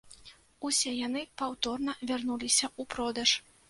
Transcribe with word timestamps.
Усе 0.69 0.93
яны 1.07 1.23
паўторна 1.43 1.97
вярнуліся 2.09 2.63
ў 2.79 2.93
продаж. 2.95 3.41